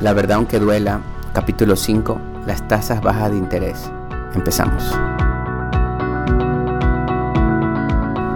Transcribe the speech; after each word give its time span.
La 0.00 0.14
verdad 0.14 0.38
aunque 0.38 0.58
duela, 0.58 1.02
capítulo 1.34 1.76
5, 1.76 2.18
las 2.46 2.66
tasas 2.68 3.02
bajas 3.02 3.32
de 3.32 3.36
interés. 3.36 3.92
Empezamos. 4.34 4.82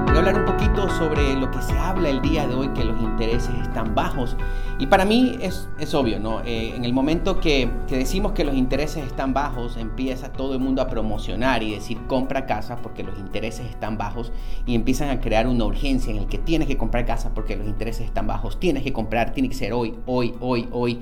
Voy 0.04 0.14
a 0.14 0.19
hablar 0.19 0.40
un 0.40 0.45
poquito 0.45 0.90
sobre 0.90 1.35
lo 1.37 1.50
que 1.50 1.62
se 1.62 1.72
habla 1.79 2.11
el 2.11 2.21
día 2.21 2.46
de 2.46 2.54
hoy, 2.54 2.69
que 2.74 2.85
los 2.85 3.00
intereses 3.00 3.54
están 3.62 3.95
bajos. 3.95 4.37
Y 4.79 4.88
para 4.88 5.06
mí 5.06 5.38
es, 5.40 5.67
es 5.78 5.95
obvio, 5.95 6.21
¿no? 6.21 6.42
Eh, 6.42 6.74
en 6.77 6.85
el 6.85 6.92
momento 6.92 7.40
que, 7.40 7.71
que, 7.88 7.96
decimos 7.96 8.33
que 8.33 8.44
los 8.44 8.54
intereses 8.54 9.03
están 9.03 9.33
bajos, 9.33 9.78
empieza 9.78 10.33
todo 10.33 10.53
el 10.53 10.60
mundo 10.60 10.83
a 10.83 10.88
promocionar 10.88 11.62
y 11.62 11.74
decir 11.74 11.99
compra 12.06 12.44
casa 12.44 12.76
porque 12.76 13.03
los 13.03 13.19
intereses 13.19 13.65
están 13.71 13.96
bajos 13.96 14.33
y 14.67 14.74
empiezan 14.74 15.08
a 15.08 15.19
crear 15.19 15.46
una 15.46 15.65
urgencia 15.65 16.10
en 16.10 16.19
el 16.19 16.27
que 16.27 16.37
tienes 16.37 16.69
que 16.69 16.77
comprar 16.77 17.06
casa 17.06 17.33
porque 17.33 17.56
los 17.56 17.66
intereses 17.66 18.05
están 18.05 18.27
bajos, 18.27 18.60
tienes 18.60 18.83
que 18.83 18.92
comprar, 18.92 19.33
tiene 19.33 19.48
que 19.48 19.55
ser 19.55 19.73
hoy, 19.73 19.95
hoy, 20.05 20.34
hoy, 20.41 20.69
hoy. 20.70 21.01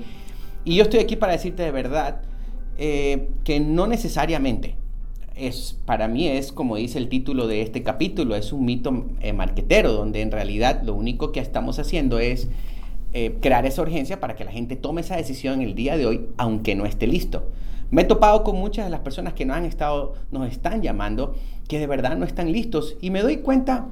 Y 0.65 0.75
yo 0.75 0.83
estoy 0.83 0.99
aquí 0.99 1.15
para 1.15 1.33
decirte 1.33 1.63
de 1.63 1.71
verdad 1.71 2.21
eh, 2.77 3.29
que 3.43 3.59
no 3.59 3.87
necesariamente. 3.87 4.75
Es, 5.35 5.79
para 5.85 6.07
mí 6.07 6.27
es, 6.27 6.51
como 6.51 6.75
dice 6.75 6.99
el 6.99 7.09
título 7.09 7.47
de 7.47 7.63
este 7.63 7.81
capítulo, 7.81 8.35
es 8.35 8.53
un 8.53 8.65
mito 8.65 9.07
eh, 9.19 9.33
marquetero, 9.33 9.91
donde 9.91 10.21
en 10.21 10.31
realidad 10.31 10.83
lo 10.83 10.93
único 10.93 11.31
que 11.31 11.39
estamos 11.39 11.79
haciendo 11.79 12.19
es 12.19 12.47
eh, 13.13 13.35
crear 13.41 13.65
esa 13.65 13.81
urgencia 13.81 14.19
para 14.19 14.35
que 14.35 14.45
la 14.45 14.51
gente 14.51 14.75
tome 14.75 15.01
esa 15.01 15.15
decisión 15.15 15.61
el 15.61 15.75
día 15.75 15.97
de 15.97 16.05
hoy, 16.05 16.27
aunque 16.37 16.75
no 16.75 16.85
esté 16.85 17.07
listo. 17.07 17.49
Me 17.89 18.03
he 18.03 18.05
topado 18.05 18.43
con 18.43 18.57
muchas 18.57 18.85
de 18.85 18.91
las 18.91 19.01
personas 19.01 19.33
que 19.33 19.45
nos 19.45 19.57
han 19.57 19.65
estado, 19.65 20.13
nos 20.31 20.51
están 20.51 20.81
llamando, 20.81 21.35
que 21.67 21.79
de 21.79 21.87
verdad 21.87 22.15
no 22.15 22.25
están 22.25 22.51
listos, 22.51 22.95
y 23.01 23.09
me 23.09 23.21
doy 23.21 23.37
cuenta 23.37 23.87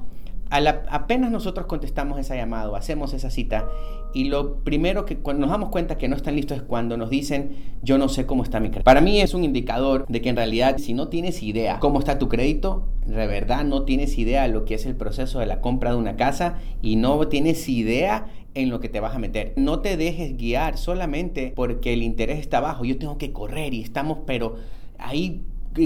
apenas 0.52 1.30
nosotros 1.30 1.66
contestamos 1.66 2.18
esa 2.18 2.36
llamada, 2.36 2.76
hacemos 2.76 3.14
esa 3.14 3.30
cita, 3.30 3.68
y 4.14 4.24
lo 4.24 4.56
primero 4.56 5.06
que 5.06 5.16
cuando 5.18 5.42
nos 5.42 5.50
damos 5.50 5.70
cuenta 5.70 5.96
que 5.96 6.08
no 6.08 6.16
están 6.16 6.36
listos 6.36 6.58
es 6.58 6.62
cuando 6.62 6.96
nos 6.96 7.08
dicen, 7.08 7.56
yo 7.82 7.96
no 7.96 8.08
sé 8.08 8.26
cómo 8.26 8.42
está 8.42 8.60
mi 8.60 8.68
crédito. 8.68 8.84
Para 8.84 9.00
mí 9.00 9.20
es 9.20 9.32
un 9.32 9.44
indicador 9.44 10.04
de 10.08 10.20
que 10.20 10.28
en 10.28 10.36
realidad 10.36 10.76
si 10.78 10.92
no 10.92 11.08
tienes 11.08 11.42
idea 11.42 11.78
cómo 11.78 11.98
está 11.98 12.18
tu 12.18 12.28
crédito, 12.28 12.88
de 13.06 13.26
verdad 13.26 13.64
no 13.64 13.84
tienes 13.84 14.18
idea 14.18 14.42
de 14.42 14.48
lo 14.48 14.64
que 14.64 14.74
es 14.74 14.84
el 14.84 14.94
proceso 14.94 15.38
de 15.38 15.46
la 15.46 15.60
compra 15.60 15.90
de 15.92 15.96
una 15.96 16.16
casa 16.16 16.58
y 16.82 16.96
no 16.96 17.26
tienes 17.28 17.66
idea 17.68 18.26
en 18.54 18.68
lo 18.68 18.80
que 18.80 18.90
te 18.90 19.00
vas 19.00 19.14
a 19.14 19.18
meter. 19.18 19.54
No 19.56 19.80
te 19.80 19.96
dejes 19.96 20.36
guiar 20.36 20.76
solamente 20.76 21.52
porque 21.56 21.94
el 21.94 22.02
interés 22.02 22.38
está 22.38 22.60
bajo. 22.60 22.84
Yo 22.84 22.98
tengo 22.98 23.16
que 23.16 23.32
correr 23.32 23.72
y 23.72 23.80
estamos, 23.80 24.18
pero 24.26 24.56
ahí 24.98 25.42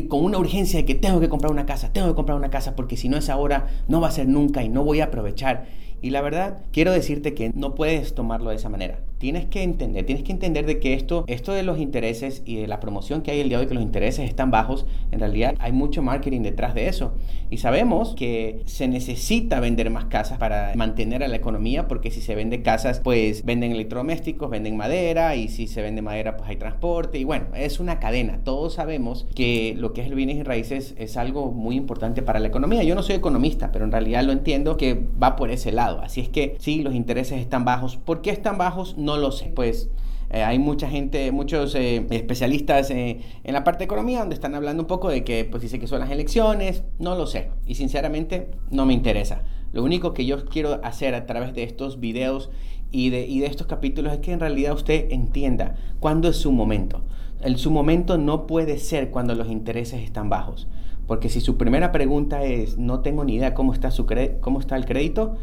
con 0.08 0.24
una 0.24 0.38
urgencia 0.38 0.80
de 0.80 0.84
que 0.84 0.94
tengo 0.94 1.20
que 1.20 1.28
comprar 1.28 1.52
una 1.52 1.66
casa, 1.66 1.92
tengo 1.92 2.08
que 2.08 2.14
comprar 2.14 2.36
una 2.36 2.50
casa 2.50 2.74
porque 2.74 2.96
si 2.96 3.08
no 3.08 3.16
es 3.16 3.28
ahora, 3.28 3.68
no 3.88 4.00
va 4.00 4.08
a 4.08 4.12
ser 4.12 4.28
nunca 4.28 4.62
y 4.62 4.68
no 4.68 4.84
voy 4.84 5.00
a 5.00 5.04
aprovechar. 5.06 5.66
Y 6.02 6.10
la 6.10 6.20
verdad, 6.20 6.62
quiero 6.72 6.92
decirte 6.92 7.34
que 7.34 7.50
no 7.54 7.74
puedes 7.74 8.14
tomarlo 8.14 8.50
de 8.50 8.56
esa 8.56 8.68
manera. 8.68 9.00
Tienes 9.18 9.46
que 9.46 9.62
entender, 9.62 10.04
tienes 10.04 10.24
que 10.24 10.32
entender 10.32 10.66
de 10.66 10.78
que 10.78 10.92
esto, 10.92 11.24
esto 11.26 11.52
de 11.52 11.62
los 11.62 11.78
intereses 11.78 12.42
y 12.44 12.56
de 12.56 12.66
la 12.66 12.80
promoción 12.80 13.22
que 13.22 13.30
hay 13.30 13.40
el 13.40 13.48
día 13.48 13.58
de 13.58 13.64
hoy, 13.64 13.68
que 13.68 13.74
los 13.74 13.82
intereses 13.82 14.28
están 14.28 14.50
bajos, 14.50 14.86
en 15.10 15.20
realidad 15.20 15.54
hay 15.58 15.72
mucho 15.72 16.02
marketing 16.02 16.42
detrás 16.42 16.74
de 16.74 16.88
eso. 16.88 17.14
Y 17.48 17.58
sabemos 17.58 18.14
que 18.14 18.60
se 18.66 18.88
necesita 18.88 19.60
vender 19.60 19.88
más 19.90 20.06
casas 20.06 20.38
para 20.38 20.72
mantener 20.74 21.22
a 21.22 21.28
la 21.28 21.36
economía, 21.36 21.88
porque 21.88 22.10
si 22.10 22.20
se 22.20 22.34
vende 22.34 22.62
casas, 22.62 23.00
pues 23.00 23.44
venden 23.44 23.72
electrodomésticos, 23.72 24.50
venden 24.50 24.76
madera, 24.76 25.36
y 25.36 25.48
si 25.48 25.66
se 25.66 25.80
vende 25.80 26.02
madera, 26.02 26.36
pues 26.36 26.50
hay 26.50 26.56
transporte. 26.56 27.18
Y 27.18 27.24
bueno, 27.24 27.46
es 27.54 27.80
una 27.80 27.98
cadena. 28.00 28.40
Todos 28.44 28.74
sabemos 28.74 29.26
que 29.34 29.74
lo 29.78 29.92
que 29.92 30.02
es 30.02 30.08
el 30.08 30.14
bienes 30.14 30.36
y 30.36 30.42
raíces 30.42 30.94
es 30.98 31.16
algo 31.16 31.52
muy 31.52 31.76
importante 31.76 32.22
para 32.22 32.40
la 32.40 32.48
economía. 32.48 32.82
Yo 32.82 32.94
no 32.94 33.02
soy 33.02 33.16
economista, 33.16 33.72
pero 33.72 33.84
en 33.84 33.92
realidad 33.92 34.24
lo 34.24 34.32
entiendo 34.32 34.76
que 34.76 35.06
va 35.22 35.36
por 35.36 35.50
ese 35.50 35.72
lado. 35.72 36.00
Así 36.00 36.20
es 36.20 36.28
que 36.28 36.56
sí, 36.58 36.82
los 36.82 36.94
intereses 36.94 37.40
están 37.40 37.64
bajos. 37.64 37.96
¿Por 37.96 38.20
qué 38.20 38.30
están 38.30 38.58
bajos? 38.58 38.96
No 39.06 39.18
lo 39.18 39.30
sé. 39.30 39.52
Pues 39.54 39.88
eh, 40.30 40.42
hay 40.42 40.58
mucha 40.58 40.88
gente, 40.90 41.30
muchos 41.30 41.76
eh, 41.76 42.04
especialistas 42.10 42.90
eh, 42.90 43.20
en 43.44 43.54
la 43.54 43.62
parte 43.62 43.78
de 43.78 43.84
economía 43.84 44.18
donde 44.18 44.34
están 44.34 44.56
hablando 44.56 44.82
un 44.82 44.88
poco 44.88 45.08
de 45.08 45.22
que, 45.22 45.44
pues 45.44 45.62
dice 45.62 45.78
que 45.78 45.86
son 45.86 46.00
las 46.00 46.10
elecciones, 46.10 46.82
no 46.98 47.14
lo 47.14 47.28
sé. 47.28 47.50
Y 47.68 47.76
sinceramente 47.76 48.50
no 48.72 48.84
me 48.84 48.94
interesa. 48.94 49.44
Lo 49.72 49.84
único 49.84 50.12
que 50.12 50.26
yo 50.26 50.44
quiero 50.46 50.80
hacer 50.82 51.14
a 51.14 51.24
través 51.24 51.54
de 51.54 51.62
estos 51.62 52.00
videos 52.00 52.50
y 52.90 53.10
de, 53.10 53.26
y 53.26 53.38
de 53.38 53.46
estos 53.46 53.68
capítulos 53.68 54.12
es 54.12 54.18
que 54.18 54.32
en 54.32 54.40
realidad 54.40 54.74
usted 54.74 55.06
entienda 55.12 55.76
cuándo 56.00 56.28
es 56.28 56.36
su 56.36 56.50
momento. 56.50 57.02
El 57.42 57.58
su 57.58 57.70
momento 57.70 58.18
no 58.18 58.48
puede 58.48 58.78
ser 58.78 59.10
cuando 59.10 59.36
los 59.36 59.48
intereses 59.48 60.02
están 60.02 60.28
bajos. 60.28 60.66
Porque 61.06 61.28
si 61.28 61.40
su 61.40 61.56
primera 61.56 61.92
pregunta 61.92 62.42
es, 62.42 62.76
no 62.76 63.02
tengo 63.02 63.24
ni 63.24 63.36
idea 63.36 63.54
cómo 63.54 63.72
está, 63.72 63.92
su 63.92 64.04
cómo 64.40 64.58
está 64.58 64.74
el 64.74 64.84
crédito, 64.84 65.36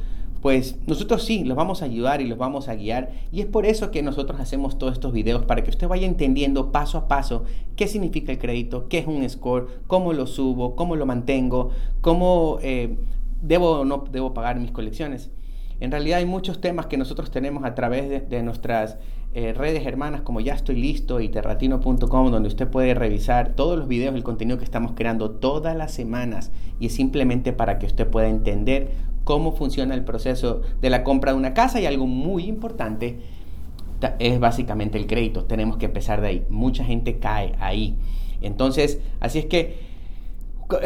pues 0.43 0.75
nosotros 0.87 1.23
sí, 1.23 1.45
los 1.45 1.55
vamos 1.55 1.81
a 1.81 1.85
ayudar 1.85 2.19
y 2.19 2.27
los 2.27 2.37
vamos 2.37 2.67
a 2.67 2.75
guiar. 2.75 3.11
Y 3.31 3.39
es 3.39 3.45
por 3.45 3.65
eso 3.65 3.91
que 3.91 4.03
nosotros 4.03 4.41
hacemos 4.41 4.77
todos 4.77 4.91
estos 4.91 5.13
videos, 5.13 5.45
para 5.45 5.63
que 5.63 5.69
usted 5.69 5.87
vaya 5.87 6.05
entendiendo 6.05 6.73
paso 6.73 6.97
a 6.97 7.07
paso 7.07 7.45
qué 7.77 7.87
significa 7.87 8.33
el 8.33 8.39
crédito, 8.39 8.89
qué 8.89 8.97
es 8.97 9.07
un 9.07 9.27
score, 9.29 9.69
cómo 9.87 10.11
lo 10.11 10.27
subo, 10.27 10.75
cómo 10.75 10.97
lo 10.97 11.05
mantengo, 11.05 11.71
cómo 12.01 12.57
eh, 12.61 12.97
debo 13.41 13.79
o 13.79 13.85
no 13.85 14.03
debo 14.11 14.33
pagar 14.33 14.59
mis 14.59 14.71
colecciones. 14.71 15.31
En 15.79 15.91
realidad 15.91 16.19
hay 16.19 16.25
muchos 16.25 16.59
temas 16.59 16.87
que 16.87 16.97
nosotros 16.97 17.31
tenemos 17.31 17.63
a 17.63 17.73
través 17.73 18.29
de, 18.29 18.43
nuestras 18.43 18.97
eh, 19.33 19.53
redes 19.53 19.85
hermanas 19.85 20.21
como 20.21 20.39
Ya 20.39 20.53
Estoy 20.53 20.75
Listo 20.75 21.19
y 21.19 21.29
Terratino.com, 21.29 22.31
donde 22.31 22.47
usted 22.47 22.67
puede 22.67 22.93
revisar 22.93 23.55
todos 23.55 23.77
los 23.77 23.87
videos, 23.87 24.15
el 24.15 24.23
contenido 24.23 24.57
que 24.57 24.63
estamos 24.63 24.93
creando 24.95 25.31
todas 25.31 25.75
las 25.75 25.91
semanas. 25.91 26.51
Y 26.79 26.87
es 26.87 26.95
simplemente 26.95 27.53
para 27.53 27.79
que 27.79 27.85
usted 27.85 28.07
pueda 28.07 28.27
entender 28.27 28.91
cómo 29.23 29.55
funciona 29.55 29.95
el 29.95 30.03
proceso 30.03 30.61
de 30.81 30.89
la 30.89 31.03
compra 31.03 31.31
de 31.31 31.37
una 31.37 31.53
casa 31.53 31.79
y 31.79 31.85
algo 31.85 32.07
muy 32.07 32.45
importante 32.45 33.19
es 34.19 34.39
básicamente 34.39 34.97
el 34.97 35.07
crédito. 35.07 35.45
Tenemos 35.45 35.77
que 35.77 35.85
empezar 35.85 36.21
de 36.21 36.27
ahí. 36.27 36.45
Mucha 36.49 36.83
gente 36.83 37.19
cae 37.19 37.55
ahí. 37.59 37.95
Entonces, 38.41 38.99
así 39.19 39.39
es 39.39 39.45
que 39.45 39.77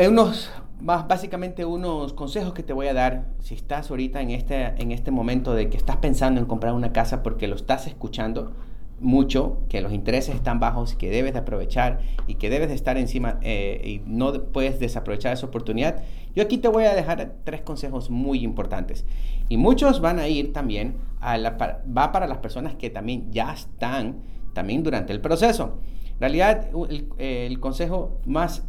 unos 0.08 0.52
más 0.80 1.08
básicamente 1.08 1.66
unos 1.66 2.14
consejos 2.14 2.54
que 2.54 2.64
te 2.64 2.74
voy 2.74 2.88
a 2.88 2.94
dar 2.94 3.26
si 3.40 3.56
estás 3.56 3.90
ahorita 3.90 4.22
en 4.22 4.32
este, 4.32 4.74
en 4.82 4.92
este 4.92 5.12
momento 5.12 5.54
de 5.54 5.70
que 5.70 5.78
estás 5.78 5.98
pensando 5.98 6.40
en 6.40 6.46
comprar 6.46 6.74
una 6.74 6.94
casa 6.94 7.24
porque 7.24 7.48
lo 7.48 7.56
estás 7.56 7.88
escuchando 7.88 8.54
mucho, 9.00 9.60
que 9.70 9.82
los 9.82 9.94
intereses 9.94 10.36
están 10.36 10.60
bajos, 10.60 10.96
que 10.96 11.10
debes 11.10 11.34
de 11.34 11.40
aprovechar 11.40 12.00
y 12.26 12.36
que 12.36 12.50
debes 12.50 12.70
de 12.70 12.76
estar 12.76 12.98
encima 12.98 13.40
eh, 13.42 13.82
y 13.84 14.10
no 14.10 14.34
puedes 14.46 14.80
desaprovechar 14.80 15.34
esa 15.34 15.46
oportunidad. 15.46 16.04
Yo 16.36 16.44
aquí 16.44 16.58
te 16.58 16.68
voy 16.68 16.86
a 16.86 16.96
dejar 16.96 17.36
tres 17.44 17.62
consejos 17.62 18.10
muy 18.10 18.44
importantes 18.44 19.06
y 19.50 19.58
muchos 19.58 20.02
van 20.02 20.20
a 20.20 20.28
ir 20.28 20.54
también 20.54 20.98
a 21.20 21.38
la, 21.38 21.52
va 21.52 22.12
para 22.12 22.28
las 22.28 22.40
personas 22.40 22.76
que 22.76 22.90
también 22.90 23.32
ya 23.32 23.54
están 23.54 24.22
también 24.54 24.84
durante 24.84 25.14
el 25.14 25.22
proceso. 25.22 25.80
En 26.14 26.20
realidad 26.20 26.70
el, 26.90 27.10
el 27.20 27.60
consejo 27.60 28.20
más 28.26 28.64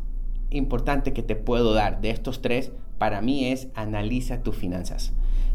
importante 0.51 1.13
que 1.13 1.23
te 1.23 1.37
puedo 1.37 1.75
dar 1.75 2.01
de 2.01 2.11
estos 2.11 2.43
tres 2.43 2.73
para 2.99 3.21
mí 3.21 3.47
es 3.47 3.69
analiza 3.75 4.43
tus 4.43 4.57
finanzas. 4.57 5.13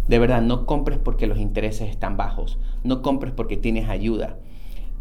De 0.07 0.19
verdad, 0.19 0.41
no 0.41 0.65
compres 0.65 0.99
porque 0.99 1.27
los 1.27 1.39
intereses 1.39 1.89
están 1.89 2.17
bajos, 2.17 2.59
no 2.83 3.01
compres 3.01 3.33
porque 3.33 3.57
tienes 3.57 3.89
ayuda. 3.89 4.37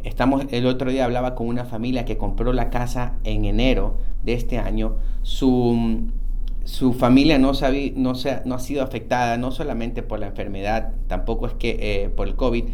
Estamos, 0.05 0.47
el 0.51 0.67
otro 0.67 0.91
día 0.91 1.05
hablaba 1.05 1.35
con 1.35 1.47
una 1.47 1.65
familia 1.65 2.05
que 2.05 2.17
compró 2.17 2.53
la 2.53 2.71
casa 2.71 3.15
en 3.25 3.45
enero 3.45 3.99
de 4.25 4.35
este 4.35 4.59
año. 4.59 4.97
Su, 5.23 6.09
su 6.65 6.93
familia 6.93 7.39
no, 7.39 7.53
no, 7.97 8.15
se, 8.15 8.43
no 8.45 8.55
ha 8.55 8.59
sido 8.59 8.83
afectada 8.83 9.37
no 9.39 9.51
solamente 9.51 10.03
por 10.03 10.19
la 10.19 10.29
enfermedad, 10.29 10.93
tampoco 11.07 11.47
es 11.47 11.55
que 11.55 11.79
eh, 11.81 12.09
por 12.09 12.29
el 12.29 12.35
COVID, 12.35 12.65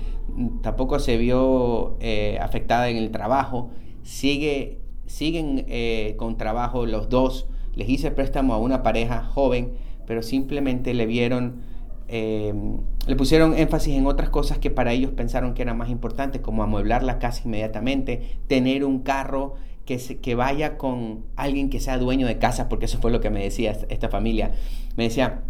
tampoco 0.62 0.98
se 0.98 1.16
vio 1.16 1.96
eh, 2.00 2.38
afectada 2.40 2.88
en 2.88 2.96
el 2.96 3.10
trabajo. 3.10 3.70
Sigue 4.02 4.78
siguen 5.08 5.64
eh, 5.68 6.14
con 6.16 6.36
trabajo 6.36 6.86
los 6.86 7.08
dos. 7.08 7.48
Les 7.74 7.88
hice 7.88 8.10
préstamo 8.10 8.54
a 8.54 8.58
una 8.58 8.82
pareja 8.82 9.24
joven, 9.24 9.72
pero 10.06 10.22
simplemente 10.22 10.94
le 10.94 11.06
vieron, 11.06 11.62
eh, 12.08 12.54
le 13.06 13.16
pusieron 13.16 13.56
énfasis 13.56 13.96
en 13.96 14.06
otras 14.06 14.30
cosas 14.30 14.58
que 14.58 14.70
para 14.70 14.92
ellos 14.92 15.12
pensaron 15.12 15.54
que 15.54 15.62
eran 15.62 15.76
más 15.76 15.90
importantes, 15.90 16.40
como 16.40 16.62
amueblar 16.62 17.02
la 17.02 17.18
casa 17.18 17.42
inmediatamente, 17.44 18.38
tener 18.46 18.84
un 18.84 19.00
carro 19.00 19.54
que, 19.84 19.98
se, 19.98 20.18
que 20.18 20.34
vaya 20.34 20.76
con 20.76 21.24
alguien 21.36 21.70
que 21.70 21.80
sea 21.80 21.98
dueño 21.98 22.26
de 22.26 22.38
casa, 22.38 22.68
porque 22.68 22.86
eso 22.86 22.98
fue 22.98 23.10
lo 23.10 23.20
que 23.20 23.30
me 23.30 23.42
decía 23.42 23.76
esta 23.88 24.08
familia. 24.08 24.52
Me 24.96 25.04
decía, 25.04 25.42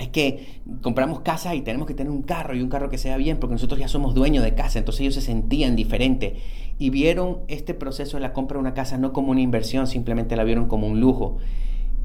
es 0.00 0.08
que 0.08 0.60
compramos 0.82 1.20
casa 1.20 1.54
y 1.54 1.60
tenemos 1.60 1.86
que 1.86 1.94
tener 1.94 2.10
un 2.10 2.22
carro 2.22 2.56
y 2.56 2.62
un 2.62 2.68
carro 2.68 2.88
que 2.88 2.98
sea 2.98 3.16
bien 3.16 3.38
porque 3.38 3.54
nosotros 3.54 3.78
ya 3.78 3.88
somos 3.88 4.14
dueños 4.14 4.42
de 4.42 4.54
casa, 4.54 4.78
entonces 4.78 5.02
ellos 5.02 5.14
se 5.14 5.20
sentían 5.20 5.76
diferente 5.76 6.36
y 6.80 6.88
vieron 6.88 7.40
este 7.46 7.74
proceso 7.74 8.16
de 8.16 8.22
la 8.22 8.32
compra 8.32 8.56
de 8.56 8.62
una 8.62 8.72
casa 8.72 8.96
no 8.96 9.12
como 9.12 9.30
una 9.30 9.42
inversión, 9.42 9.86
simplemente 9.86 10.34
la 10.34 10.44
vieron 10.44 10.66
como 10.66 10.88
un 10.88 10.98
lujo. 10.98 11.36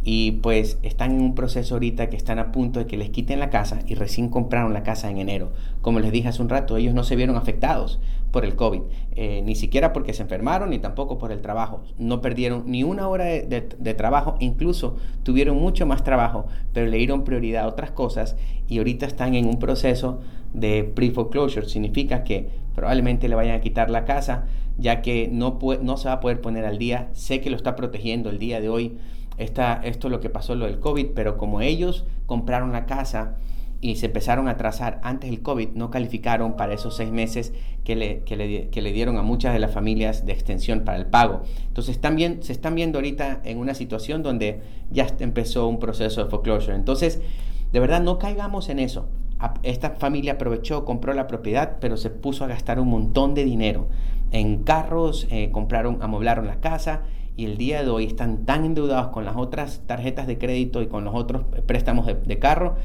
y 0.07 0.33
pues 0.43 0.77
están 0.83 1.13
en 1.13 1.21
un 1.21 1.33
proceso 1.33 1.73
ahorita 1.73 2.11
que 2.11 2.15
están 2.15 2.37
a 2.37 2.51
punto 2.51 2.77
de 2.77 2.85
que 2.85 2.95
les 2.95 3.09
quiten 3.09 3.39
la 3.39 3.49
casa 3.49 3.79
y 3.87 3.95
recién 3.95 4.29
compraron 4.29 4.71
la 4.71 4.83
casa 4.83 5.09
en 5.09 5.17
enero. 5.17 5.53
Como 5.81 5.99
les 5.99 6.11
dije 6.11 6.27
hace 6.27 6.43
un 6.43 6.49
rato, 6.49 6.77
ellos 6.77 6.93
no 6.93 7.03
se 7.03 7.15
vieron 7.15 7.37
afectados 7.37 7.99
por 8.29 8.45
el 8.45 8.55
COVID, 8.55 8.81
eh, 9.15 9.41
ni 9.43 9.55
siquiera 9.55 9.93
porque 9.93 10.13
se 10.13 10.21
enfermaron 10.21 10.69
ni 10.69 10.77
tampoco 10.77 11.17
por 11.17 11.31
el 11.31 11.41
trabajo. 11.41 11.81
No 11.97 12.21
perdieron 12.21 12.65
ni 12.67 12.83
una 12.83 13.07
hora 13.07 13.23
de, 13.23 13.93
trabajo, 13.97 14.35
incluso 14.39 14.97
tuvieron 15.23 15.57
mucho 15.57 15.87
más 15.87 16.03
trabajo, 16.03 16.45
pero 16.71 16.85
le 16.85 16.97
dieron 16.97 17.23
prioridad 17.23 17.63
a 17.63 17.67
otras 17.67 17.89
cosas 17.89 18.35
y 18.67 18.77
ahorita 18.77 19.07
están 19.07 19.33
en 19.33 19.47
un 19.47 19.57
proceso 19.57 20.19
de 20.53 20.83
pre-foreclosure. 20.83 21.67
Significa 21.67 22.23
que 22.23 22.49
probablemente 22.75 23.27
le 23.27 23.35
vayan 23.35 23.55
a 23.55 23.61
quitar 23.61 23.89
la 23.89 24.05
casa 24.05 24.45
ya 24.77 25.01
que 25.01 25.29
no, 25.31 25.59
no 25.81 25.97
se 25.97 26.07
va 26.07 26.15
a 26.15 26.19
poder 26.19 26.41
poner 26.41 26.65
al 26.65 26.77
día. 26.77 27.09
Sé 27.13 27.41
que 27.41 27.49
lo 27.49 27.55
está 27.55 27.75
protegiendo 27.75 28.29
el 28.29 28.39
día 28.39 28.61
de 28.61 28.69
hoy 28.69 28.97
esta, 29.37 29.81
esto 29.83 30.07
es 30.07 30.11
lo 30.11 30.19
que 30.21 30.29
pasó 30.29 30.55
lo 30.55 30.65
del 30.65 30.79
COVID, 30.79 31.07
pero 31.13 31.37
como 31.37 31.61
ellos 31.61 32.05
compraron 32.25 32.71
la 32.71 32.85
casa 32.85 33.35
y 33.81 33.97
se 33.97 34.07
empezaron 34.07 34.47
a 34.47 34.51
atrasar 34.51 34.99
antes 35.03 35.29
del 35.29 35.41
COVID, 35.41 35.69
no 35.73 35.91
calificaron 35.91 36.55
para 36.55 36.73
esos 36.73 36.95
seis 36.95 37.11
meses 37.11 37.53
que 37.83 37.95
le, 37.95 38.23
que 38.23 38.35
le, 38.35 38.91
dieron 38.93 39.17
a 39.17 39.21
muchas 39.21 39.53
de 39.53 39.59
las 39.59 39.71
familias 39.71 40.25
de 40.25 40.31
extensión 40.31 40.85
para 40.85 40.97
el 40.97 41.05
pago. 41.05 41.43
Entonces 41.67 41.99
se 42.41 42.51
están 42.51 42.75
viendo 42.75 42.97
ahorita 42.97 43.41
en 43.43 43.57
una 43.57 43.75
situación 43.75 44.23
donde 44.23 44.61
ya 44.89 45.07
empezó 45.19 45.67
un 45.67 45.79
proceso 45.79 46.23
de 46.23 46.29
foreclosure. 46.29 46.75
Entonces, 46.75 47.21
de 47.73 47.79
verdad, 47.79 48.01
no 48.01 48.17
caigamos 48.17 48.69
en 48.69 48.79
eso. 48.79 49.09
Esta 49.63 49.91
familia 49.91 50.33
aprovechó, 50.33 50.85
compró 50.85 51.13
la 51.13 51.27
propiedad, 51.27 51.77
pero 51.79 51.97
se 51.97 52.09
puso 52.09 52.43
a 52.43 52.47
gastar 52.47 52.79
un 52.79 52.89
montón 52.89 53.33
de 53.33 53.45
dinero 53.45 53.87
en 54.31 54.63
carros, 54.63 55.27
eh, 55.29 55.49
compraron, 55.51 55.99
amoblaron 56.01 56.47
la 56.47 56.59
casa 56.59 57.03
y 57.37 57.45
el 57.45 57.57
día 57.57 57.83
de 57.83 57.89
hoy 57.89 58.05
están 58.05 58.45
tan 58.45 58.65
endeudados 58.65 59.07
con 59.07 59.25
las 59.25 59.35
otras 59.35 59.81
tarjetas 59.85 60.27
de 60.27 60.37
crédito 60.37 60.81
y 60.81 60.87
con 60.87 61.03
los 61.03 61.15
otros 61.15 61.43
préstamos 61.65 62.05
de, 62.05 62.39
carro 62.39 62.75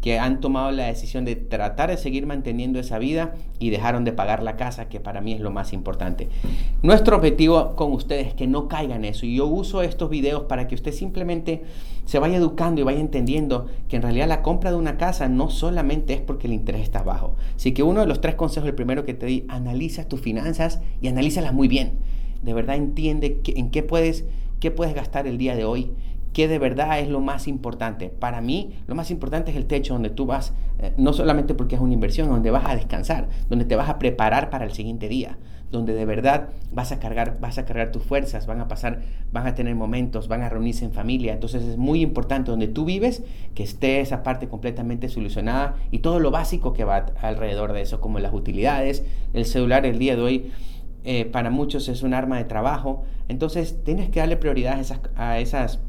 que 0.00 0.18
han 0.18 0.40
tomado 0.40 0.70
la 0.70 0.86
decisión 0.86 1.24
de 1.24 1.36
tratar 1.36 1.90
de 1.90 1.96
seguir 1.96 2.26
manteniendo 2.26 2.78
esa 2.78 2.98
vida 2.98 3.34
y 3.58 3.70
dejaron 3.70 4.04
de 4.04 4.12
pagar 4.12 4.42
la 4.42 4.56
casa, 4.56 4.88
que 4.88 5.00
para 5.00 5.20
mí 5.20 5.32
es 5.32 5.40
lo 5.40 5.50
más 5.50 5.72
importante. 5.72 6.28
Nuestro 6.82 7.16
objetivo 7.16 7.76
con 7.76 7.92
ustedes 7.92 8.28
es 8.28 8.34
que 8.34 8.46
no 8.46 8.68
caigan 8.68 9.04
eso 9.04 9.26
y 9.26 9.36
yo 9.36 9.46
uso 9.46 9.82
estos 9.82 10.08
videos 10.08 10.44
para 10.44 10.68
que 10.68 10.74
usted 10.74 10.92
simplemente 10.92 11.62
se 12.06 12.18
vaya 12.18 12.38
educando 12.38 12.80
y 12.80 12.84
vaya 12.84 13.00
entendiendo 13.00 13.66
que 13.88 13.96
en 13.96 14.02
realidad 14.02 14.28
la 14.28 14.42
compra 14.42 14.70
de 14.70 14.76
una 14.76 14.96
casa 14.96 15.28
no 15.28 15.50
solamente 15.50 16.14
es 16.14 16.20
porque 16.20 16.46
el 16.46 16.54
interés 16.54 16.82
está 16.82 17.02
bajo. 17.02 17.36
Así 17.54 17.72
que 17.72 17.82
uno 17.82 18.00
de 18.00 18.06
los 18.06 18.20
tres 18.20 18.34
consejos, 18.34 18.68
el 18.68 18.74
primero 18.74 19.04
que 19.04 19.14
te 19.14 19.26
di, 19.26 19.44
analiza 19.48 20.08
tus 20.08 20.20
finanzas 20.20 20.80
y 21.00 21.08
analízalas 21.08 21.52
muy 21.52 21.68
bien 21.68 21.98
de 22.42 22.54
verdad 22.54 22.76
entiende 22.76 23.40
en 23.46 23.70
qué 23.70 23.82
puedes, 23.82 24.24
qué 24.60 24.70
puedes 24.70 24.94
gastar 24.94 25.26
el 25.26 25.38
día 25.38 25.54
de 25.56 25.64
hoy, 25.64 25.90
qué 26.32 26.48
de 26.48 26.58
verdad 26.58 26.98
es 27.00 27.08
lo 27.08 27.20
más 27.20 27.48
importante. 27.48 28.08
Para 28.08 28.40
mí, 28.40 28.72
lo 28.86 28.94
más 28.94 29.10
importante 29.10 29.50
es 29.50 29.56
el 29.56 29.66
techo 29.66 29.94
donde 29.94 30.10
tú 30.10 30.26
vas, 30.26 30.52
eh, 30.78 30.92
no 30.96 31.12
solamente 31.12 31.54
porque 31.54 31.74
es 31.74 31.80
una 31.80 31.92
inversión, 31.92 32.28
donde 32.28 32.50
vas 32.50 32.64
a 32.66 32.76
descansar, 32.76 33.28
donde 33.48 33.64
te 33.64 33.76
vas 33.76 33.88
a 33.88 33.98
preparar 33.98 34.50
para 34.50 34.64
el 34.64 34.72
siguiente 34.72 35.08
día, 35.08 35.38
donde 35.70 35.94
de 35.94 36.04
verdad 36.04 36.48
vas 36.72 36.92
a 36.92 36.98
cargar, 36.98 37.38
vas 37.40 37.58
a 37.58 37.64
cargar 37.64 37.92
tus 37.92 38.02
fuerzas, 38.02 38.46
van 38.46 38.60
a 38.60 38.68
pasar, 38.68 39.00
van 39.32 39.46
a 39.46 39.54
tener 39.54 39.74
momentos, 39.74 40.28
van 40.28 40.42
a 40.42 40.48
reunirse 40.48 40.84
en 40.84 40.92
familia. 40.92 41.32
Entonces 41.32 41.64
es 41.64 41.76
muy 41.76 42.02
importante 42.02 42.50
donde 42.50 42.68
tú 42.68 42.84
vives 42.84 43.22
que 43.54 43.62
esté 43.62 44.00
esa 44.00 44.22
parte 44.22 44.48
completamente 44.48 45.08
solucionada 45.08 45.76
y 45.90 46.00
todo 46.00 46.20
lo 46.20 46.30
básico 46.30 46.72
que 46.72 46.84
va 46.84 47.06
alrededor 47.20 47.72
de 47.72 47.82
eso, 47.82 48.00
como 48.00 48.18
las 48.18 48.32
utilidades, 48.32 49.04
el 49.32 49.44
celular 49.44 49.86
el 49.86 49.98
día 49.98 50.16
de 50.16 50.22
hoy 50.22 50.52
eh, 51.02 51.24
para 51.24 51.48
muchos 51.50 51.88
es 51.88 52.02
un 52.02 52.14
arma 52.14 52.36
de 52.36 52.44
trabajo. 52.44 53.04
Entonces 53.28 53.82
tienes 53.84 54.10
que 54.10 54.20
darle 54.20 54.36
prioridad 54.36 54.80
a 55.16 55.38
esas, 55.38 55.80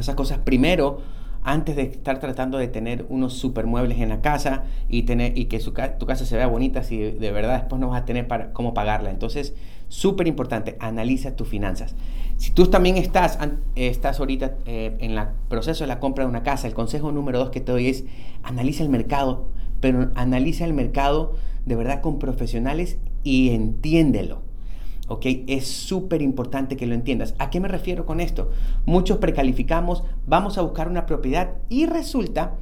esas 0.00 0.14
cosas 0.14 0.38
primero 0.38 1.00
antes 1.42 1.76
de 1.76 1.82
estar 1.82 2.20
tratando 2.20 2.58
de 2.58 2.68
tener 2.68 3.06
unos 3.08 3.34
super 3.34 3.66
muebles 3.66 3.98
en 4.00 4.08
la 4.08 4.20
casa 4.20 4.64
y, 4.88 5.04
tener, 5.04 5.36
y 5.38 5.46
que 5.46 5.58
tu 5.60 6.06
casa 6.06 6.26
se 6.26 6.36
vea 6.36 6.46
bonita 6.46 6.82
si 6.82 6.98
de 6.98 7.32
verdad 7.32 7.60
después 7.60 7.80
no 7.80 7.88
vas 7.88 8.02
a 8.02 8.04
tener 8.04 8.28
para, 8.28 8.52
cómo 8.52 8.74
pagarla. 8.74 9.10
Entonces, 9.10 9.54
súper 9.88 10.26
importante, 10.26 10.76
analiza 10.80 11.36
tus 11.36 11.48
finanzas. 11.48 11.94
Si 12.36 12.52
tú 12.52 12.66
también 12.66 12.96
estás, 12.96 13.38
estás 13.74 14.20
ahorita 14.20 14.56
eh, 14.66 14.96
en 15.00 15.12
el 15.12 15.26
proceso 15.48 15.84
de 15.84 15.88
la 15.88 16.00
compra 16.00 16.24
de 16.24 16.30
una 16.30 16.42
casa, 16.42 16.66
el 16.66 16.74
consejo 16.74 17.12
número 17.12 17.38
dos 17.38 17.50
que 17.50 17.60
te 17.60 17.72
doy 17.72 17.88
es 17.88 18.04
analiza 18.42 18.82
el 18.82 18.90
mercado, 18.90 19.48
pero 19.80 20.10
analiza 20.14 20.64
el 20.64 20.74
mercado 20.74 21.34
de 21.66 21.76
verdad 21.76 22.00
con 22.00 22.18
profesionales 22.18 22.98
y 23.24 23.50
entiéndelo. 23.50 24.47
¿Ok? 25.08 25.26
Es 25.46 25.66
súper 25.66 26.22
importante 26.22 26.76
que 26.76 26.86
lo 26.86 26.94
entiendas. 26.94 27.34
¿A 27.38 27.50
qué 27.50 27.60
me 27.60 27.68
refiero 27.68 28.06
con 28.06 28.20
esto? 28.20 28.50
Muchos 28.86 29.18
precalificamos, 29.18 30.04
vamos 30.26 30.58
a 30.58 30.62
buscar 30.62 30.88
una 30.88 31.06
propiedad 31.06 31.54
y 31.68 31.86
resulta 31.86 32.54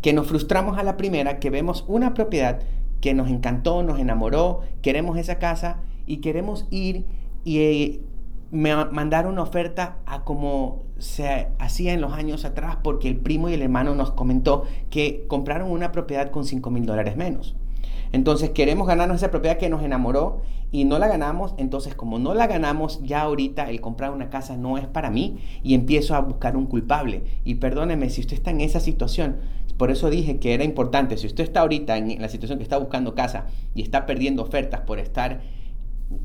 que 0.00 0.12
nos 0.12 0.26
frustramos 0.26 0.78
a 0.78 0.82
la 0.82 0.96
primera, 0.96 1.38
que 1.38 1.50
vemos 1.50 1.84
una 1.86 2.14
propiedad 2.14 2.60
que 3.00 3.14
nos 3.14 3.28
encantó, 3.30 3.82
nos 3.82 4.00
enamoró, 4.00 4.60
queremos 4.80 5.18
esa 5.18 5.38
casa 5.38 5.78
y 6.06 6.18
queremos 6.18 6.66
ir 6.70 7.04
y 7.44 7.58
eh, 7.58 8.00
me 8.50 8.74
mandaron 8.86 9.32
una 9.32 9.42
oferta 9.42 9.98
a 10.06 10.24
como 10.24 10.84
se 10.98 11.48
hacía 11.58 11.94
en 11.94 12.00
los 12.00 12.12
años 12.12 12.44
atrás 12.44 12.78
porque 12.82 13.08
el 13.08 13.16
primo 13.16 13.48
y 13.48 13.54
el 13.54 13.62
hermano 13.62 13.94
nos 13.94 14.12
comentó 14.12 14.64
que 14.90 15.24
compraron 15.26 15.70
una 15.70 15.90
propiedad 15.90 16.30
con 16.30 16.44
5 16.44 16.70
mil 16.70 16.86
dólares 16.86 17.16
menos. 17.16 17.56
Entonces 18.12 18.50
queremos 18.50 18.86
ganarnos 18.86 19.16
esa 19.16 19.30
propiedad 19.30 19.58
que 19.58 19.68
nos 19.68 19.82
enamoró 19.82 20.42
y 20.70 20.84
no 20.84 20.98
la 20.98 21.08
ganamos. 21.08 21.54
Entonces 21.58 21.94
como 21.94 22.18
no 22.18 22.34
la 22.34 22.46
ganamos, 22.46 23.00
ya 23.02 23.22
ahorita 23.22 23.70
el 23.70 23.80
comprar 23.80 24.10
una 24.12 24.30
casa 24.30 24.56
no 24.56 24.78
es 24.78 24.86
para 24.86 25.10
mí 25.10 25.38
y 25.62 25.74
empiezo 25.74 26.14
a 26.14 26.20
buscar 26.20 26.56
un 26.56 26.66
culpable. 26.66 27.22
Y 27.44 27.56
perdóneme, 27.56 28.10
si 28.10 28.20
usted 28.20 28.34
está 28.34 28.50
en 28.50 28.60
esa 28.60 28.80
situación, 28.80 29.36
por 29.76 29.90
eso 29.90 30.10
dije 30.10 30.38
que 30.38 30.54
era 30.54 30.64
importante, 30.64 31.16
si 31.16 31.26
usted 31.26 31.44
está 31.44 31.60
ahorita 31.60 31.96
en 31.96 32.20
la 32.20 32.28
situación 32.28 32.58
que 32.58 32.62
está 32.62 32.78
buscando 32.78 33.14
casa 33.14 33.46
y 33.74 33.82
está 33.82 34.06
perdiendo 34.06 34.42
ofertas 34.42 34.82
por 34.82 34.98
estar 34.98 35.40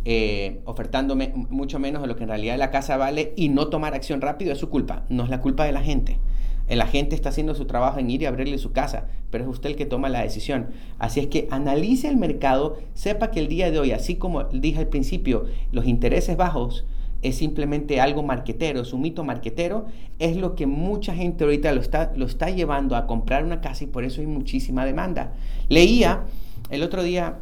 eh, 0.06 0.62
ofertándome 0.66 1.32
mucho 1.50 1.80
menos 1.80 2.02
de 2.02 2.08
lo 2.08 2.16
que 2.16 2.24
en 2.24 2.30
realidad 2.30 2.58
la 2.58 2.72
casa 2.72 2.98
vale 2.98 3.34
y 3.36 3.50
no 3.50 3.68
tomar 3.68 3.94
acción 3.94 4.22
rápido, 4.22 4.52
es 4.52 4.58
su 4.58 4.70
culpa, 4.70 5.04
no 5.10 5.24
es 5.24 5.30
la 5.30 5.40
culpa 5.40 5.66
de 5.66 5.72
la 5.72 5.82
gente. 5.82 6.20
El 6.68 6.82
agente 6.82 7.16
está 7.16 7.30
haciendo 7.30 7.56
su 7.56 7.66
trabajo 7.66 8.00
en 8.00 8.10
ir 8.10 8.22
y 8.22 8.26
abrirle 8.26 8.58
su 8.58 8.72
casa, 8.72 9.08
pero 9.30 9.44
es 9.44 9.50
usted 9.50 9.70
el 9.70 9.76
que 9.76 9.86
toma 9.86 10.10
la 10.10 10.22
decisión. 10.22 10.68
Así 11.00 11.20
es 11.20 11.28
que 11.28 11.48
analice 11.50 12.10
el 12.10 12.18
mercado, 12.18 12.78
sepa 12.94 13.32
que 13.32 13.40
el 13.40 13.48
día 13.48 13.72
de 13.72 13.80
hoy, 13.80 13.92
así 13.92 14.16
como 14.16 14.44
dije 14.46 14.80
al 14.80 14.88
principio, 14.88 15.46
los 15.72 15.86
intereses 15.86 16.36
bajos 16.36 16.86
es 17.22 17.36
simplemente 17.38 18.00
algo 18.00 18.22
marquetero, 18.22 18.82
es 18.82 18.94
un 18.94 19.02
mito 19.02 19.24
marquetero, 19.24 19.86
es 20.20 20.38
lo 20.38 20.56
que 20.56 20.68
mucha 20.68 21.16
gente 21.16 21.44
ahorita 21.44 21.72
lo 21.72 21.82
está, 21.82 22.14
lo 22.16 22.26
está 22.26 22.50
llevando 22.50 22.96
a 22.96 23.08
comprar 23.08 23.44
una 23.44 23.62
casa 23.62 23.86
y 23.86 23.88
por 23.88 24.04
eso 24.04 24.22
hay 24.22 24.28
muchísima 24.28 24.86
demanda. 24.86 25.34
Leía 25.70 26.26
el 26.70 26.84
otro 26.84 27.02
día 27.04 27.40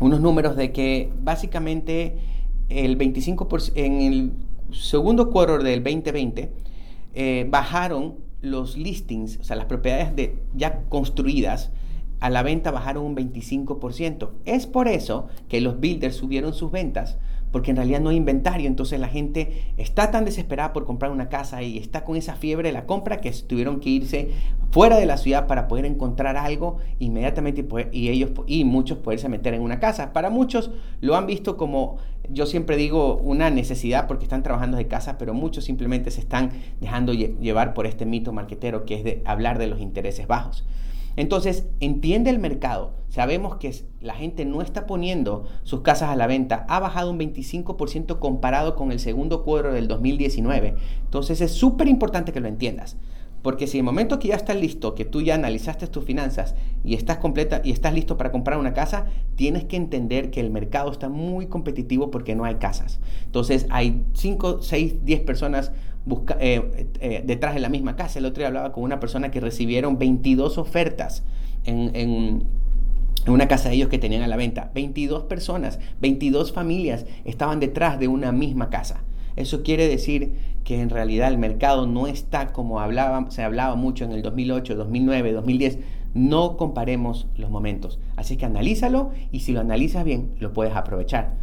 unos 0.00 0.20
números 0.20 0.56
de 0.56 0.72
que 0.72 1.10
básicamente 1.22 2.16
el 2.68 2.98
25% 2.98 3.72
en 3.74 4.00
el 4.00 4.32
segundo 4.72 5.30
quarter 5.30 5.62
del 5.62 5.82
2020 5.82 6.50
eh, 7.14 7.46
bajaron 7.48 8.14
los 8.42 8.76
listings, 8.76 9.38
o 9.40 9.44
sea, 9.44 9.56
las 9.56 9.66
propiedades 9.66 10.14
de, 10.14 10.38
ya 10.54 10.82
construidas 10.88 11.70
a 12.20 12.30
la 12.30 12.42
venta 12.42 12.70
bajaron 12.70 13.04
un 13.04 13.16
25%. 13.16 14.30
Es 14.44 14.66
por 14.66 14.86
eso 14.86 15.28
que 15.48 15.60
los 15.60 15.80
builders 15.80 16.16
subieron 16.16 16.52
sus 16.52 16.70
ventas, 16.70 17.18
porque 17.50 17.70
en 17.70 17.76
realidad 17.76 18.00
no 18.00 18.10
hay 18.10 18.16
inventario, 18.16 18.66
entonces 18.66 19.00
la 19.00 19.08
gente 19.08 19.72
está 19.76 20.10
tan 20.10 20.24
desesperada 20.24 20.72
por 20.72 20.86
comprar 20.86 21.10
una 21.10 21.28
casa 21.28 21.62
y 21.62 21.78
está 21.78 22.04
con 22.04 22.16
esa 22.16 22.34
fiebre 22.34 22.68
de 22.68 22.72
la 22.72 22.86
compra 22.86 23.20
que 23.20 23.30
tuvieron 23.30 23.80
que 23.80 23.90
irse 23.90 24.30
fuera 24.70 24.96
de 24.96 25.06
la 25.06 25.18
ciudad 25.18 25.46
para 25.46 25.68
poder 25.68 25.84
encontrar 25.84 26.36
algo 26.36 26.78
inmediatamente 26.98 27.66
y, 27.92 28.08
ellos 28.08 28.30
y 28.46 28.64
muchos 28.64 28.98
poderse 28.98 29.28
meter 29.28 29.54
en 29.54 29.60
una 29.60 29.80
casa. 29.80 30.12
Para 30.12 30.30
muchos 30.30 30.70
lo 31.00 31.14
han 31.14 31.26
visto 31.26 31.56
como, 31.56 31.98
yo 32.28 32.46
siempre 32.46 32.76
digo, 32.76 33.16
una 33.16 33.50
necesidad 33.50 34.06
porque 34.06 34.24
están 34.24 34.42
trabajando 34.42 34.76
de 34.76 34.86
casa, 34.86 35.18
pero 35.18 35.34
muchos 35.34 35.64
simplemente 35.64 36.10
se 36.10 36.20
están 36.20 36.52
dejando 36.80 37.12
llevar 37.12 37.74
por 37.74 37.86
este 37.86 38.06
mito 38.06 38.32
marquetero 38.32 38.84
que 38.84 38.94
es 38.94 39.04
de 39.04 39.22
hablar 39.24 39.58
de 39.58 39.66
los 39.66 39.80
intereses 39.80 40.26
bajos. 40.26 40.64
Entonces, 41.16 41.66
entiende 41.80 42.30
el 42.30 42.38
mercado. 42.38 42.92
Sabemos 43.08 43.56
que 43.56 43.74
la 44.00 44.14
gente 44.14 44.44
no 44.44 44.62
está 44.62 44.86
poniendo 44.86 45.46
sus 45.62 45.82
casas 45.82 46.08
a 46.08 46.16
la 46.16 46.26
venta. 46.26 46.64
Ha 46.68 46.80
bajado 46.80 47.10
un 47.10 47.18
25% 47.18 48.18
comparado 48.18 48.76
con 48.76 48.92
el 48.92 48.98
segundo 48.98 49.42
cuadro 49.44 49.74
del 49.74 49.88
2019. 49.88 50.76
Entonces, 51.04 51.42
es 51.42 51.52
súper 51.52 51.88
importante 51.88 52.32
que 52.32 52.40
lo 52.40 52.48
entiendas. 52.48 52.96
Porque 53.42 53.66
si 53.66 53.78
en 53.78 53.82
el 53.82 53.86
momento 53.86 54.18
que 54.18 54.28
ya 54.28 54.36
estás 54.36 54.56
listo, 54.56 54.94
que 54.94 55.04
tú 55.04 55.20
ya 55.20 55.34
analizaste 55.34 55.88
tus 55.88 56.04
finanzas 56.04 56.54
y 56.84 56.94
estás 56.94 57.18
completa 57.18 57.60
y 57.64 57.72
estás 57.72 57.92
listo 57.92 58.16
para 58.16 58.30
comprar 58.30 58.58
una 58.58 58.72
casa, 58.72 59.06
tienes 59.34 59.64
que 59.64 59.76
entender 59.76 60.30
que 60.30 60.40
el 60.40 60.50
mercado 60.50 60.90
está 60.92 61.08
muy 61.08 61.46
competitivo 61.46 62.10
porque 62.10 62.36
no 62.36 62.44
hay 62.44 62.54
casas. 62.56 63.00
Entonces 63.24 63.66
hay 63.70 64.04
5, 64.14 64.62
6, 64.62 65.04
10 65.04 65.20
personas 65.22 65.72
busca, 66.04 66.36
eh, 66.40 66.86
eh, 67.00 67.22
detrás 67.24 67.54
de 67.54 67.60
la 67.60 67.68
misma 67.68 67.96
casa. 67.96 68.18
El 68.18 68.26
otro 68.26 68.40
día 68.40 68.48
hablaba 68.48 68.72
con 68.72 68.84
una 68.84 69.00
persona 69.00 69.30
que 69.30 69.40
recibieron 69.40 69.98
22 69.98 70.58
ofertas 70.58 71.24
en, 71.64 71.94
en, 71.94 72.62
una 73.26 73.46
casa 73.46 73.68
de 73.68 73.76
ellos 73.76 73.88
que 73.88 73.98
tenían 73.98 74.22
a 74.22 74.26
la 74.26 74.36
venta. 74.36 74.70
22 74.74 75.24
personas, 75.24 75.78
22 76.00 76.52
familias 76.52 77.06
estaban 77.24 77.60
detrás 77.60 77.98
de 78.00 78.08
una 78.08 78.32
misma 78.32 78.68
casa. 78.68 79.04
Eso 79.36 79.62
quiere 79.62 79.88
decir 79.88 80.32
que 80.64 80.80
en 80.80 80.90
realidad 80.90 81.28
el 81.28 81.38
mercado 81.38 81.86
no 81.86 82.06
está 82.06 82.52
como 82.52 82.80
hablaba, 82.80 83.30
se 83.30 83.42
hablaba 83.42 83.74
mucho 83.74 84.04
en 84.04 84.12
el 84.12 84.22
2008, 84.22 84.74
2009, 84.76 85.32
2010. 85.32 85.78
No 86.14 86.56
comparemos 86.56 87.26
los 87.36 87.50
momentos. 87.50 87.98
Así 88.16 88.36
que 88.36 88.44
analízalo 88.44 89.10
y 89.30 89.40
si 89.40 89.52
lo 89.52 89.60
analizas 89.60 90.04
bien, 90.04 90.32
lo 90.38 90.52
puedes 90.52 90.74
aprovechar. 90.74 91.34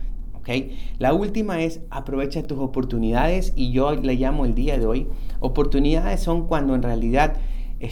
La 0.97 1.13
última 1.13 1.61
es 1.61 1.81
aprovecha 1.91 2.41
tus 2.41 2.57
oportunidades 2.57 3.53
y 3.55 3.71
yo 3.71 3.93
le 3.93 4.15
llamo 4.15 4.45
el 4.45 4.55
día 4.55 4.79
de 4.79 4.87
hoy. 4.87 5.07
Oportunidades 5.39 6.21
son 6.21 6.47
cuando 6.47 6.73
en 6.73 6.81
realidad 6.81 7.35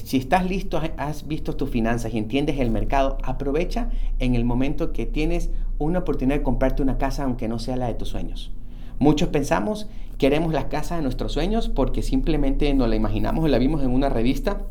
si 0.04 0.18
estás 0.18 0.50
listo, 0.50 0.82
has 0.98 1.28
visto 1.28 1.56
tus 1.56 1.70
finanzas 1.70 2.14
y 2.14 2.18
entiendes 2.18 2.60
el 2.60 2.72
mercado, 2.72 3.20
aprovecha 3.24 3.90
en 4.20 4.36
el 4.36 4.44
momento 4.44 4.92
que 4.92 5.06
tienes 5.06 5.50
una 5.78 6.00
oportunidad 6.00 6.40
de 6.40 6.44
comprarte 6.44 6.82
una 6.82 6.98
casa 6.98 7.24
aunque 7.24 7.48
no 7.48 7.60
sea 7.60 7.78
la 7.78 7.88
de 7.88 7.94
tus 7.94 8.10
sueños. 8.10 8.52
Muchos 9.00 9.30
pensamos, 9.30 9.88
queremos 10.18 10.54
las 10.54 10.66
casas 10.66 10.98
de 10.98 11.04
nuestros 11.04 11.34
sueños 11.34 11.70
porque 11.70 12.02
simplemente 12.02 12.74
no 12.74 12.88
la 12.88 12.96
imaginamos 12.96 13.44
o 13.44 13.48
la 13.48 13.58
vimos 13.58 13.84
en 13.84 13.92
una 13.92 14.10
revista 14.10 14.64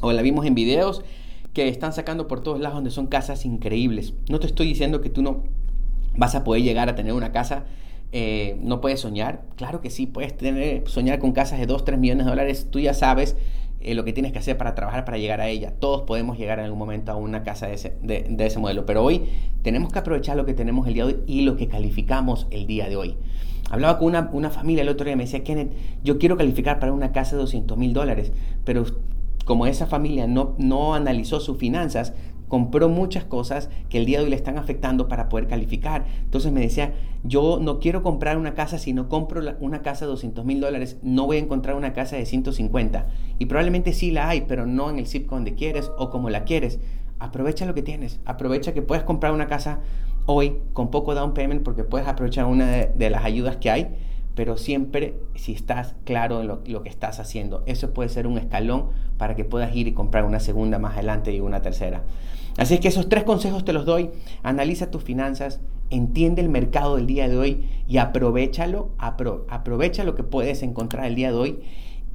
o 0.00 0.12
la 0.12 0.22
vimos 0.22 0.46
en 0.46 0.54
videos 0.54 1.02
que 1.52 1.68
están 1.68 1.92
sacando 1.92 2.28
por 2.28 2.42
todos 2.42 2.60
lados 2.60 2.76
donde 2.76 2.90
son 2.90 3.06
casas 3.06 3.46
increíbles. 3.46 4.12
No 4.28 4.38
te 4.40 4.46
estoy 4.46 4.66
diciendo 4.66 5.00
que 5.00 5.08
tú 5.08 5.22
no 5.22 5.44
vas 6.14 6.34
a 6.34 6.44
poder 6.44 6.62
llegar 6.62 6.90
a 6.90 6.94
tener 6.94 7.14
una 7.14 7.32
casa, 7.32 7.64
eh, 8.12 8.58
no 8.60 8.82
puedes 8.82 9.00
soñar. 9.00 9.42
Claro 9.56 9.80
que 9.80 9.88
sí, 9.88 10.06
puedes 10.06 10.36
tener, 10.36 10.86
soñar 10.86 11.18
con 11.18 11.32
casas 11.32 11.58
de 11.58 11.66
2, 11.66 11.84
3 11.84 11.98
millones 11.98 12.26
de 12.26 12.30
dólares. 12.30 12.68
Tú 12.70 12.78
ya 12.78 12.92
sabes 12.92 13.36
eh, 13.80 13.94
lo 13.94 14.04
que 14.04 14.12
tienes 14.12 14.32
que 14.32 14.38
hacer 14.38 14.58
para 14.58 14.74
trabajar 14.74 15.06
para 15.06 15.16
llegar 15.16 15.40
a 15.40 15.48
ella. 15.48 15.72
Todos 15.72 16.02
podemos 16.02 16.36
llegar 16.36 16.58
en 16.58 16.66
algún 16.66 16.78
momento 16.78 17.10
a 17.10 17.16
una 17.16 17.42
casa 17.42 17.68
de 17.68 17.74
ese, 17.74 17.96
de 18.02 18.46
ese 18.46 18.58
modelo. 18.58 18.84
Pero 18.84 19.02
hoy 19.02 19.22
tenemos 19.62 19.90
que 19.90 19.98
aprovechar 19.98 20.36
lo 20.36 20.44
que 20.44 20.52
tenemos 20.52 20.86
el 20.86 20.92
día 20.92 21.06
de 21.06 21.14
hoy 21.14 21.20
y 21.26 21.40
lo 21.40 21.56
que 21.56 21.68
calificamos 21.68 22.46
el 22.50 22.66
día 22.66 22.86
de 22.90 22.96
hoy. 22.96 23.16
Hablaba 23.70 23.98
con 23.98 24.08
una, 24.08 24.30
una 24.32 24.50
familia 24.50 24.82
el 24.82 24.88
otro 24.88 25.06
día, 25.06 25.16
me 25.16 25.24
decía, 25.24 25.42
Kenneth, 25.42 25.72
yo 26.04 26.18
quiero 26.18 26.36
calificar 26.36 26.78
para 26.78 26.92
una 26.92 27.12
casa 27.12 27.36
de 27.36 27.42
200 27.42 27.76
mil 27.76 27.92
dólares, 27.92 28.32
pero 28.64 28.84
como 29.44 29.66
esa 29.66 29.86
familia 29.86 30.26
no, 30.26 30.54
no 30.58 30.94
analizó 30.94 31.40
sus 31.40 31.58
finanzas, 31.58 32.12
compró 32.48 32.88
muchas 32.88 33.24
cosas 33.24 33.70
que 33.88 33.98
el 33.98 34.06
día 34.06 34.18
de 34.18 34.24
hoy 34.24 34.30
le 34.30 34.36
están 34.36 34.58
afectando 34.58 35.08
para 35.08 35.28
poder 35.28 35.48
calificar. 35.48 36.04
Entonces 36.24 36.52
me 36.52 36.60
decía, 36.60 36.94
yo 37.24 37.58
no 37.60 37.80
quiero 37.80 38.02
comprar 38.02 38.38
una 38.38 38.54
casa 38.54 38.78
si 38.78 38.92
no 38.92 39.08
compro 39.08 39.42
una 39.60 39.82
casa 39.82 40.04
de 40.04 40.10
200 40.12 40.44
mil 40.44 40.60
dólares, 40.60 40.98
no 41.02 41.26
voy 41.26 41.38
a 41.38 41.40
encontrar 41.40 41.76
una 41.76 41.92
casa 41.92 42.16
de 42.16 42.26
150. 42.26 43.06
Y 43.38 43.46
probablemente 43.46 43.92
sí 43.92 44.10
la 44.10 44.28
hay, 44.28 44.42
pero 44.42 44.66
no 44.66 44.90
en 44.90 44.98
el 44.98 45.06
zip 45.06 45.28
donde 45.28 45.54
quieres 45.54 45.90
o 45.98 46.10
como 46.10 46.30
la 46.30 46.44
quieres. 46.44 46.78
Aprovecha 47.18 47.64
lo 47.64 47.74
que 47.74 47.82
tienes, 47.82 48.20
aprovecha 48.26 48.74
que 48.74 48.82
puedes 48.82 49.04
comprar 49.04 49.32
una 49.32 49.46
casa 49.46 49.80
hoy 50.26 50.58
con 50.72 50.90
poco 50.90 51.14
down 51.14 51.32
payment 51.32 51.62
porque 51.62 51.84
puedes 51.84 52.06
aprovechar 52.06 52.44
una 52.44 52.66
de, 52.66 53.10
las 53.10 53.24
ayudas 53.24 53.56
que 53.56 53.70
hay, 53.70 53.88
pero 54.34 54.58
siempre 54.58 55.14
si 55.34 55.52
estás 55.52 55.94
claro 56.04 56.42
en 56.42 56.48
lo, 56.48 56.82
que 56.82 56.88
estás 56.90 57.18
haciendo. 57.18 57.62
Eso 57.64 57.94
puede 57.94 58.10
ser 58.10 58.26
un 58.26 58.36
escalón 58.36 58.90
para 59.16 59.34
que 59.34 59.44
puedas 59.44 59.74
ir 59.74 59.88
y 59.88 59.92
comprar 59.92 60.26
una 60.26 60.40
segunda 60.40 60.78
más 60.78 60.94
adelante 60.94 61.32
y 61.32 61.40
una 61.40 61.62
tercera. 61.62 62.02
Así 62.58 62.74
es 62.74 62.80
que 62.80 62.88
esos 62.88 63.08
tres 63.08 63.24
consejos 63.24 63.64
te 63.64 63.72
los 63.72 63.86
doy. 63.86 64.10
Analiza 64.42 64.90
tus 64.90 65.02
finanzas, 65.02 65.60
entiende 65.88 66.42
el 66.42 66.48
mercado 66.50 66.96
del 66.96 67.06
día 67.06 67.28
de 67.28 67.38
hoy 67.38 67.68
y 67.88 67.96
aprovechalo, 67.96 68.90
aprovecha 68.98 70.04
lo 70.04 70.14
que 70.14 70.22
puedes 70.22 70.62
encontrar 70.62 71.06
el 71.06 71.14
día 71.14 71.30
de 71.30 71.36
hoy 71.38 71.58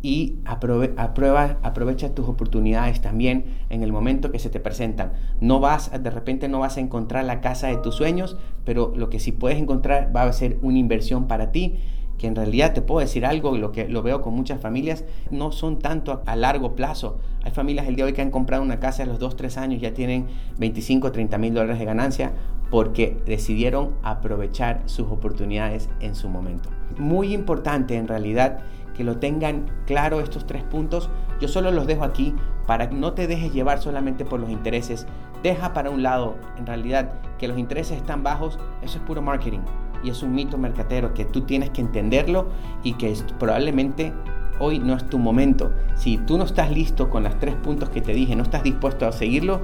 y 0.01 0.37
aprovecha 0.45 2.15
tus 2.15 2.27
oportunidades 2.27 3.01
también 3.01 3.45
en 3.69 3.83
el 3.83 3.91
momento 3.91 4.31
que 4.31 4.39
se 4.39 4.49
te 4.49 4.59
presentan. 4.59 5.13
No 5.39 5.59
vas, 5.59 5.91
de 5.91 6.09
repente 6.09 6.47
no 6.47 6.59
vas 6.59 6.77
a 6.77 6.81
encontrar 6.81 7.25
la 7.25 7.41
casa 7.41 7.67
de 7.67 7.77
tus 7.77 7.95
sueños, 7.95 8.37
pero 8.65 8.93
lo 8.95 9.09
que 9.09 9.19
sí 9.19 9.31
puedes 9.31 9.59
encontrar 9.59 10.11
va 10.15 10.23
a 10.23 10.33
ser 10.33 10.57
una 10.61 10.79
inversión 10.79 11.27
para 11.27 11.51
ti 11.51 11.79
que 12.21 12.27
en 12.27 12.35
realidad 12.35 12.73
te 12.73 12.83
puedo 12.83 12.99
decir 12.99 13.25
algo, 13.25 13.57
lo 13.57 13.71
que 13.71 13.87
lo 13.87 14.03
veo 14.03 14.21
con 14.21 14.35
muchas 14.35 14.61
familias, 14.61 15.05
no 15.31 15.51
son 15.51 15.79
tanto 15.79 16.21
a, 16.27 16.35
largo 16.35 16.75
plazo. 16.75 17.17
Hay 17.43 17.51
familias 17.51 17.87
el 17.87 17.95
día 17.95 18.05
de 18.05 18.11
hoy 18.11 18.15
que 18.15 18.21
han 18.21 18.29
comprado 18.29 18.61
una 18.61 18.79
casa 18.79 19.01
a 19.01 19.05
los 19.07 19.17
2, 19.17 19.35
3 19.35 19.57
años, 19.57 19.81
ya 19.81 19.95
tienen 19.95 20.27
25, 20.59 21.11
30 21.11 21.39
mil 21.39 21.55
dólares 21.55 21.79
de 21.79 21.85
ganancia 21.85 22.33
porque 22.69 23.17
decidieron 23.25 23.95
aprovechar 24.03 24.83
sus 24.85 25.07
oportunidades 25.07 25.89
en 25.99 26.13
su 26.13 26.29
momento. 26.29 26.69
Muy 26.99 27.33
importante 27.33 27.95
en 27.95 28.07
realidad 28.07 28.59
que 28.95 29.03
lo 29.03 29.17
tengan 29.17 29.65
claro 29.85 30.19
estos 30.19 30.45
tres 30.45 30.63
puntos. 30.63 31.09
Yo 31.39 31.47
solo 31.47 31.71
los 31.71 31.87
dejo 31.87 32.03
aquí 32.03 32.35
para 32.67 32.89
que 32.89 32.95
no 32.95 33.13
te 33.13 33.27
dejes 33.27 33.53
llevar 33.53 33.79
solamente 33.79 34.25
por 34.25 34.39
los 34.39 34.49
intereses. 34.49 35.07
Deja 35.43 35.73
para 35.73 35.89
un 35.89 36.03
lado, 36.03 36.35
en 36.57 36.65
realidad, 36.65 37.13
que 37.37 37.47
los 37.47 37.57
intereses 37.57 37.97
están 37.97 38.23
bajos, 38.23 38.59
eso 38.81 38.97
es 38.97 39.03
puro 39.03 39.21
marketing 39.21 39.61
y 40.03 40.09
es 40.09 40.23
un 40.23 40.33
mito 40.33 40.57
mercatero 40.57 41.13
que 41.13 41.25
tú 41.25 41.41
tienes 41.41 41.69
que 41.69 41.81
entenderlo 41.81 42.47
y 42.83 42.93
que 42.93 43.15
probablemente 43.39 44.13
hoy 44.59 44.79
no 44.79 44.95
es 44.95 45.05
tu 45.07 45.19
momento. 45.19 45.71
Si 45.95 46.17
tú 46.17 46.37
no 46.37 46.43
estás 46.43 46.71
listo 46.71 47.09
con 47.09 47.23
los 47.23 47.37
tres 47.39 47.55
puntos 47.55 47.89
que 47.89 48.01
te 48.01 48.13
dije, 48.13 48.35
no 48.35 48.43
estás 48.43 48.63
dispuesto 48.63 49.07
a 49.07 49.11
seguirlo, 49.11 49.61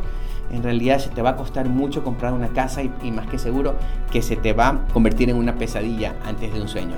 en 0.52 0.64
realidad 0.64 1.00
se 1.00 1.10
te 1.10 1.22
va 1.22 1.32
a 1.32 1.36
costar 1.36 1.70
mucho 1.70 2.04
comprar 2.04 2.34
una 2.34 2.50
casa 2.50 2.82
y 2.84 3.12
más 3.12 3.28
que 3.28 3.38
seguro 3.38 3.76
que 4.12 4.22
se 4.22 4.36
te 4.36 4.54
va 4.54 4.70
a 4.70 4.88
convertir 4.94 5.30
en 5.30 5.38
una 5.38 5.56
pesadilla 5.56 6.16
antes 6.26 6.54
de 6.54 6.62
un 6.62 6.68
sueño. 6.68 6.96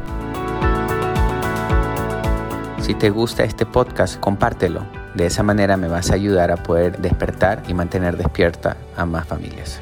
Si 2.90 2.96
te 2.96 3.12
gusta 3.12 3.44
este 3.44 3.68
podcast, 3.68 4.20
compártelo. 4.20 4.84
De 5.14 5.28
esa 5.28 5.44
manera 5.44 5.78
me 5.78 5.88
vas 5.88 6.10
a 6.10 6.16
ayudar 6.16 6.50
a 6.50 6.58
poder 6.58 6.98
despertar 6.98 7.62
y 7.68 7.76
mantener 7.76 8.18
despierta 8.18 8.78
a 8.98 9.06
más 9.06 9.28
familias. 9.28 9.80